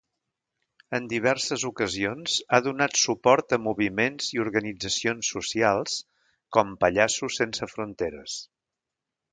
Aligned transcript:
En 0.97 1.09
diverses 1.11 1.65
ocasions 1.69 2.37
ha 2.49 2.59
donat 2.69 2.97
suport 3.01 3.55
a 3.59 3.59
moviments 3.67 4.33
i 4.37 4.43
organitzacions 4.47 5.31
socials 5.37 6.01
com 6.57 6.75
Pallassos 6.85 7.41
sense 7.43 7.71
fronteres. 7.77 8.43